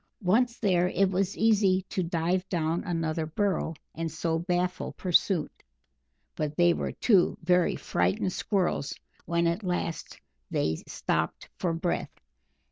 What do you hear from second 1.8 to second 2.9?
to dive down